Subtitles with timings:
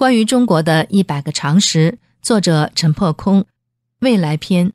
[0.00, 3.44] 关于中国的一百个常识，作者陈破空，
[3.98, 4.72] 未来篇，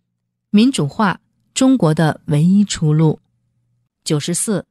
[0.52, 1.20] 民主化，
[1.56, 3.20] 中国的唯一出路。
[4.04, 4.68] 九十四，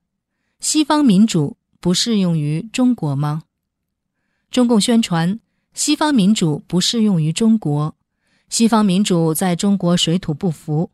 [0.60, 3.42] 西方民主不适用于中国吗？
[4.52, 5.40] 中共宣传
[5.72, 7.96] 西方民主不适用于中国，
[8.48, 10.92] 西方民主在中国水土不服，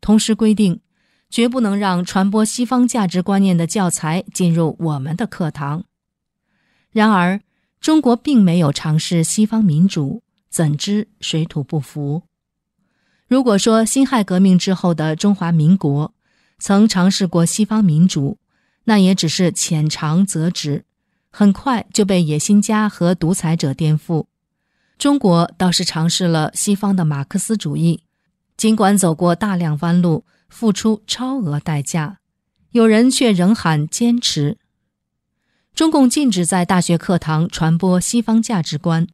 [0.00, 0.80] 同时规定
[1.28, 5.84] 绝不能让传播西方价值观念的教材进入我们的课堂。
[6.90, 7.38] 然而。
[7.86, 12.24] 中国并没有尝试西方民主，怎知水土不服？
[13.28, 16.12] 如果说辛亥革命之后的中华民国
[16.58, 18.38] 曾尝试过西方民主，
[18.86, 20.84] 那也只是浅尝辄止，
[21.30, 24.26] 很快就被野心家和独裁者颠覆。
[24.98, 28.02] 中国倒是尝试了西方的马克思主义，
[28.56, 32.18] 尽管走过大量弯路，付出超额代价，
[32.72, 34.58] 有人却仍喊坚持。
[35.76, 39.06] 中共禁止在大学课堂传播西方价值观，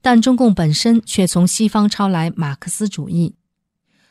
[0.00, 3.36] 但中共本身却从西方抄来马克思主义，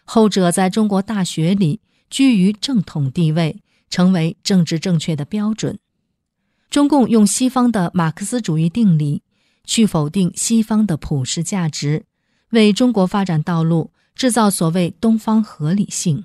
[0.05, 5.77] 后者在中国大学里居于正统地位，成为政治正确的标准。
[6.69, 9.21] 中共用西方的马克思主义定理
[9.65, 12.05] 去否定西方的普世价值，
[12.51, 16.23] 为中国发展道路制造所谓东方合理性。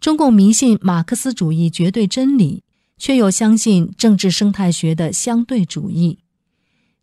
[0.00, 2.63] 中共迷信马克思主义绝对真理。
[3.04, 6.20] 却又相信政治生态学的相对主义，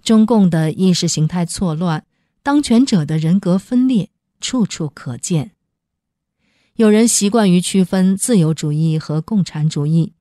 [0.01, 2.07] 中共的意识形态错乱，
[2.41, 5.51] 当权者的人格分裂处处可见。
[6.73, 10.13] 有人习惯于区分自由主义和共产主义，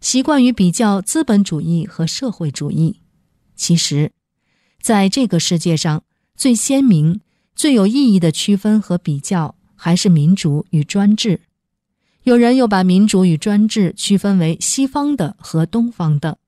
[0.00, 3.02] 习惯于比较资本主义和社会主义。
[3.54, 4.12] 其实，
[4.80, 7.20] 在这个世界上最鲜明、
[7.54, 11.42] 最有意义的区分和比较，还是民主与专制。
[12.26, 16.38] 有人又把民主与专制区分为西方的和东方的，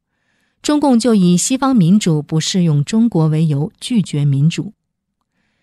[0.61, 4.73] 中共就以西方民主不适用中国为由拒绝民主。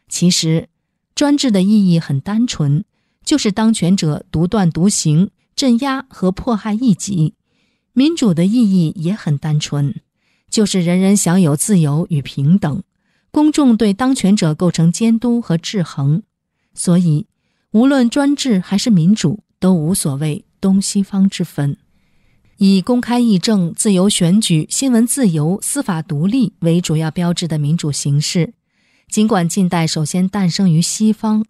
[0.08, 0.70] 其实，
[1.16, 2.86] 专制的意义很单纯，
[3.26, 7.34] 就是当权者独断独行、镇压和迫害异己；
[7.92, 9.96] 民主的意义也很单纯，
[10.50, 12.82] 就是人人享有自由与平等，
[13.32, 16.24] 公众对当权者构成监督和制衡。
[16.74, 17.28] 所以，
[17.72, 19.42] 无论专制还是民主。
[19.60, 21.78] 都无所谓东西方之分，
[22.58, 28.54] 以公开议政、自由选举、新闻自由、司法独立为主要标志的民主形式，
[29.10, 31.46] 尽管近代首先诞生于西方，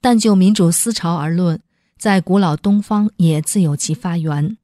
[0.00, 1.60] 但就民主思潮而论，
[1.98, 4.56] 在古老东方也自有其发源。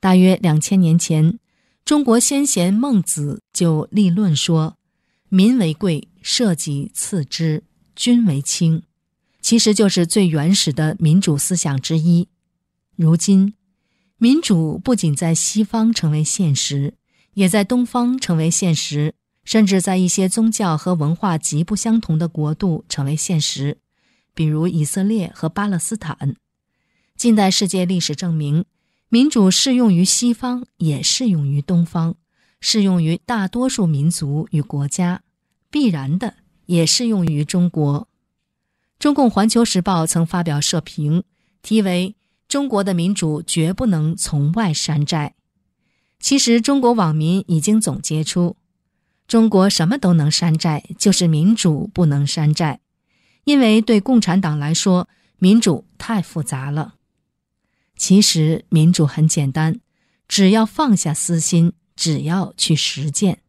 [0.00, 1.38] 大约两千年前，
[1.84, 4.76] 中国先贤孟子就立论说
[5.30, 7.64] ：“民为贵，社稷次之，
[7.96, 8.82] 君为轻。”
[9.40, 12.28] 其实就是最原始的民主思想之一。
[12.96, 13.54] 如今，
[14.18, 16.94] 民主不仅在西方成为现实，
[17.32, 23.78] 也在东方成为现实，甚至在一些宗教和文化极不相同的国度成为现实，
[24.32, 26.36] 比如以色列和巴勒斯坦。
[27.16, 28.64] 近代世界历史证明，
[29.08, 32.14] 民主适用于西方，也适用于东方，
[32.60, 35.22] 适用于大多数民族与国家，
[35.68, 36.34] 必然的
[36.66, 38.06] 也适用于中国。
[39.00, 41.24] 中共《环球时报》曾发表社评，
[41.60, 42.14] 题为。
[42.54, 45.34] 中国的民主绝不能从外山寨。
[46.20, 48.56] 其实，中国网民已经总结出：
[49.26, 52.78] 中国什么都能山寨，就是民主不能山寨。
[53.42, 56.94] 因为对共产党来说，民主太复杂了。
[57.96, 59.80] 其实，民主很简单，
[60.28, 63.40] 只要放下私心，只要去实践。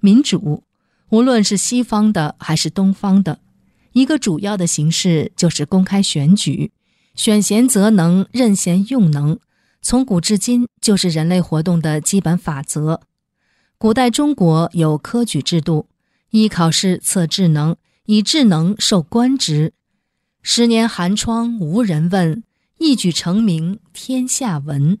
[0.00, 0.64] 民主，
[1.08, 3.40] 无论是西方的还是东方的，
[3.92, 6.72] 一个主要的形式就是公开选举。
[7.14, 9.38] 选贤择能，任贤用能，
[9.82, 13.02] 从古至今就是人类活动的基本法则。
[13.76, 15.88] 古代中国有科举制度，
[16.30, 19.74] 依考试测智能，以智能受官职。
[20.40, 22.42] 十年寒窗无人问，
[22.78, 24.98] 一举成名天下闻。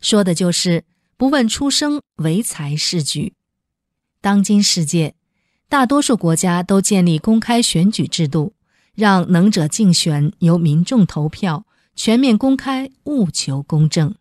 [0.00, 0.84] 说的就是
[1.16, 3.34] 不问出生，唯才是举。
[4.20, 5.14] 当今世界，
[5.68, 8.54] 大多数国家都建立公开选举制度。
[8.94, 14.14] 让能者竞选，由民众投票，全面公开，务求公正。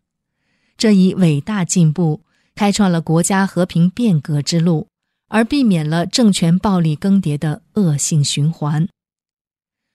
[0.77, 2.21] 这一伟大进步，
[2.55, 4.87] 开创了国家和平变革之路，
[5.29, 8.87] 而避免了政权暴力更迭的恶性循环。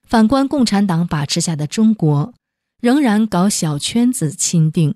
[0.07, 2.33] 反观共产党把持下的中国，
[2.81, 4.95] 仍然搞小圈子钦定，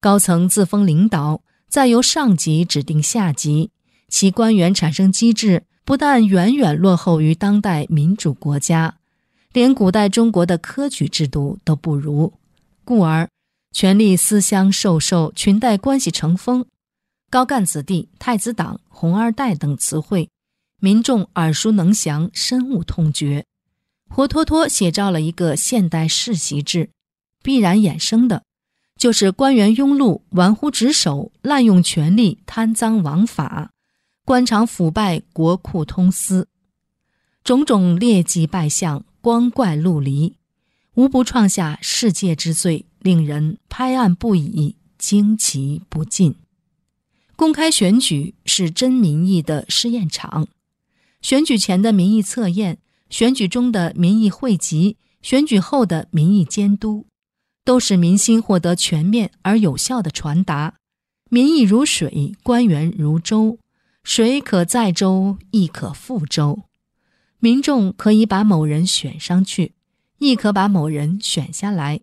[0.00, 3.70] 高层自封领导，再由上级指定下级，
[4.08, 8.98] 其官员产生机制不但远远落后于当代民主国家。
[9.56, 12.34] 连古代中国的科举制度都不如，
[12.84, 13.26] 故而
[13.72, 16.66] 权力私相授受、裙带关系成风，
[17.30, 20.28] 高干子弟、太子党、红二代等词汇，
[20.78, 23.46] 民众耳熟能详，深恶痛绝，
[24.10, 26.90] 活脱脱写照了一个现代世袭制。
[27.42, 28.42] 必然衍生的，
[28.98, 33.70] 就是官员庸碌、玩忽职守、滥用权力、贪赃枉法、
[34.26, 36.46] 官场腐败、国库通私，
[37.42, 40.36] 种种劣迹败相、光怪陆离，
[40.94, 46.36] 无不创下世界之最，令人拍案不已、惊奇不尽。
[47.34, 50.46] 公开选举是真民意的试验场，
[51.22, 52.78] 选举前的民意测验、
[53.10, 57.06] 选举中的民意汇集、选举后的民意监督。
[57.64, 60.74] 都使民心获得全面而有效的传达。
[61.30, 63.58] 民意如水，官员如舟，
[64.04, 66.60] 水可载舟，亦可覆舟。
[67.38, 69.74] 民众可以把某人选上去，
[70.18, 72.00] 亦可把某人选下来，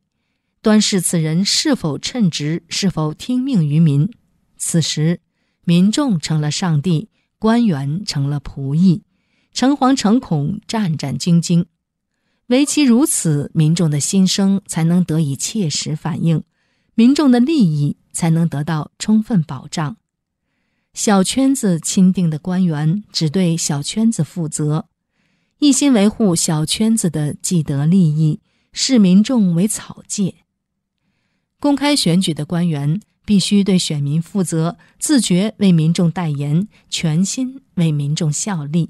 [0.61, 4.09] 端视此人是否称职，是否听命于民。
[4.57, 5.19] 此时，
[5.65, 7.09] 民众成了上帝，
[7.39, 9.03] 官员成了仆役，
[9.51, 11.65] 诚惶诚恐，战战兢兢。
[12.47, 16.43] 唯其如此，民众的心声才能得以切实反映，
[16.93, 19.97] 民众的利益才能得到充分保障。
[20.93, 24.85] 小圈子钦定的官员只对小圈子负责，
[25.63, 28.41] 一心维护小圈子的既得利益，
[28.73, 30.43] 视民众为草芥。
[31.57, 38.89] 公开选举的官员必须对选民负责，自觉为民众代言，全心为民众效力。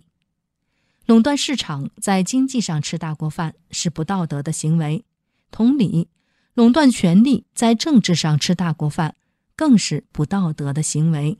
[1.05, 5.05] 垄断市场在经济上吃大锅饭是不道德的行为，
[5.51, 6.07] 同理，
[6.55, 9.13] 垄断权力在政治上吃大锅饭
[9.55, 11.37] 更是不道德的行为。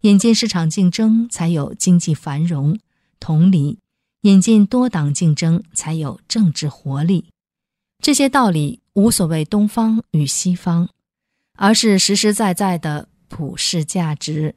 [0.00, 2.76] 引进市场竞争才有经济繁荣，
[3.20, 3.78] 同理，
[4.22, 7.30] 引进多党竞争才有政治活力。
[8.02, 10.88] 这些道理无所谓东方与西方，
[11.56, 14.54] 而是实实在在的普世价值。